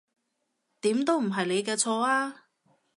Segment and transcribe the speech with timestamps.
[0.81, 2.45] 點都唔係你嘅錯呀